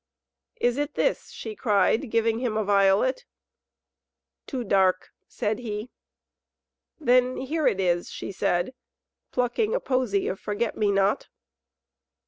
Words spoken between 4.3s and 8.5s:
"Too dark," said he. "Then here it is," she